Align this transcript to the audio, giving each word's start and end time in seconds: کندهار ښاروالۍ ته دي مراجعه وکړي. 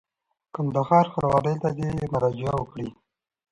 کندهار 0.55 1.05
ښاروالۍ 1.13 1.55
ته 1.63 1.69
دي 1.77 1.87
مراجعه 2.13 2.53
وکړي. 2.57 2.89